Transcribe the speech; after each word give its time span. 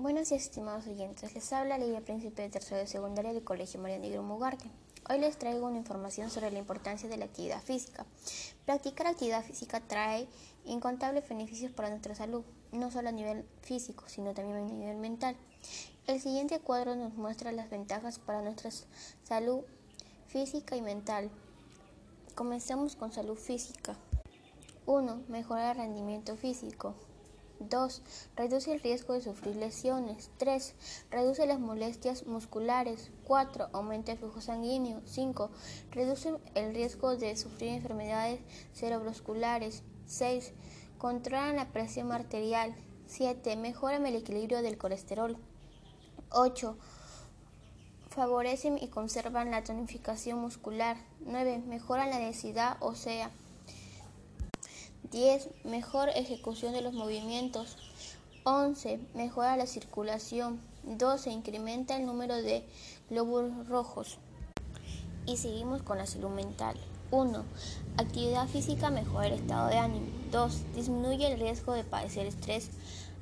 Buenos 0.00 0.28
días, 0.28 0.44
estimados 0.44 0.86
oyentes. 0.86 1.34
Les 1.34 1.52
habla 1.52 1.76
Lidia 1.76 2.00
Príncipe 2.00 2.42
de 2.42 2.50
tercero 2.50 2.76
de 2.76 2.86
secundaria 2.86 3.32
del 3.32 3.42
Colegio 3.42 3.80
María 3.80 3.98
Negro 3.98 4.22
Mugarte. 4.22 4.70
Hoy 5.10 5.18
les 5.18 5.36
traigo 5.36 5.66
una 5.66 5.78
información 5.78 6.30
sobre 6.30 6.52
la 6.52 6.60
importancia 6.60 7.08
de 7.08 7.16
la 7.16 7.24
actividad 7.24 7.60
física. 7.60 8.06
Practicar 8.64 9.08
actividad 9.08 9.42
física 9.42 9.80
trae 9.80 10.28
incontables 10.64 11.28
beneficios 11.28 11.72
para 11.72 11.90
nuestra 11.90 12.14
salud, 12.14 12.44
no 12.70 12.92
solo 12.92 13.08
a 13.08 13.12
nivel 13.12 13.44
físico, 13.62 14.04
sino 14.06 14.34
también 14.34 14.58
a 14.58 14.72
nivel 14.72 14.98
mental. 14.98 15.34
El 16.06 16.20
siguiente 16.20 16.60
cuadro 16.60 16.94
nos 16.94 17.14
muestra 17.14 17.50
las 17.50 17.68
ventajas 17.68 18.20
para 18.20 18.40
nuestra 18.40 18.70
salud 19.24 19.64
física 20.28 20.76
y 20.76 20.80
mental. 20.80 21.28
Comencemos 22.36 22.94
con 22.94 23.10
salud 23.10 23.36
física. 23.36 23.96
1. 24.86 25.22
Mejora 25.26 25.72
el 25.72 25.76
rendimiento 25.76 26.36
físico. 26.36 26.94
2. 27.60 28.02
Reduce 28.36 28.72
el 28.72 28.80
riesgo 28.80 29.14
de 29.14 29.20
sufrir 29.20 29.56
lesiones. 29.56 30.30
3. 30.38 30.74
Reduce 31.10 31.46
las 31.46 31.60
molestias 31.60 32.26
musculares. 32.26 33.10
4. 33.24 33.68
Aumenta 33.72 34.12
el 34.12 34.18
flujo 34.18 34.40
sanguíneo. 34.40 35.00
5. 35.04 35.50
Reduce 35.90 36.34
el 36.54 36.74
riesgo 36.74 37.16
de 37.16 37.36
sufrir 37.36 37.70
enfermedades 37.70 38.40
cerebrovasculares. 38.74 39.82
6. 40.06 40.52
Controla 40.98 41.52
la 41.52 41.68
presión 41.72 42.12
arterial. 42.12 42.74
7. 43.06 43.56
Mejora 43.56 43.96
el 43.96 44.16
equilibrio 44.16 44.62
del 44.62 44.78
colesterol. 44.78 45.36
8. 46.30 46.76
Favorecen 48.10 48.78
y 48.78 48.88
conservan 48.88 49.50
la 49.50 49.62
tonificación 49.64 50.38
muscular. 50.40 50.96
9. 51.20 51.62
Mejoran 51.66 52.10
la 52.10 52.18
densidad 52.18 52.76
ósea. 52.80 53.30
10. 55.10 55.48
Mejor 55.64 56.10
ejecución 56.10 56.72
de 56.72 56.82
los 56.82 56.92
movimientos. 56.92 57.76
11. 58.44 59.00
Mejora 59.14 59.56
la 59.56 59.66
circulación. 59.66 60.60
12. 60.84 61.30
Incrementa 61.30 61.96
el 61.96 62.04
número 62.04 62.36
de 62.36 62.64
glóbulos 63.08 63.68
rojos. 63.68 64.18
Y 65.26 65.36
seguimos 65.38 65.82
con 65.82 65.98
la 65.98 66.06
salud 66.06 66.30
mental. 66.30 66.76
1. 67.10 67.42
Actividad 67.96 68.48
física 68.48 68.90
mejora 68.90 69.28
el 69.28 69.34
estado 69.34 69.68
de 69.68 69.78
ánimo. 69.78 70.06
2. 70.30 70.74
Disminuye 70.74 71.32
el 71.32 71.40
riesgo 71.40 71.72
de 71.72 71.84
padecer 71.84 72.26
estrés, 72.26 72.68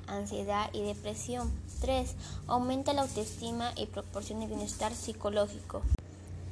ansiedad 0.07 0.69
y 0.73 0.81
depresión. 0.81 1.51
3. 1.79 2.15
Aumenta 2.47 2.91
la 2.91 3.03
autoestima 3.03 3.71
y 3.77 3.85
proporciona 3.85 4.45
bienestar 4.45 4.93
psicológico. 4.93 5.81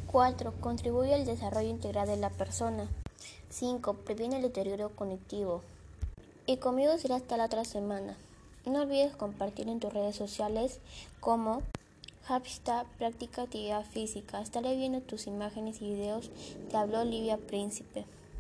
4. 0.08 0.54
Contribuye 0.62 1.14
al 1.14 1.26
desarrollo 1.26 1.70
integral 1.70 2.08
de 2.08 2.18
la 2.18 2.30
persona. 2.30 2.88
5. 3.58 3.94
Previene 3.94 4.36
el 4.36 4.42
deterioro 4.42 4.90
cognitivo. 4.90 5.62
Y 6.46 6.58
conmigo 6.58 6.98
será 6.98 7.16
hasta 7.16 7.38
la 7.38 7.46
otra 7.46 7.64
semana. 7.64 8.18
No 8.66 8.82
olvides 8.82 9.16
compartir 9.16 9.70
en 9.70 9.80
tus 9.80 9.94
redes 9.94 10.18
sociales 10.18 10.80
como 11.22 11.62
hashtag 12.26 12.86
práctica 12.98 13.44
actividad 13.44 13.86
física. 13.86 14.42
Estaré 14.42 14.76
viendo 14.76 15.00
tus 15.00 15.26
imágenes 15.28 15.82
y 15.82 15.94
videos. 15.94 16.32
Te 16.70 16.76
habló 16.76 17.00
Olivia 17.00 17.38
Príncipe. 17.38 18.04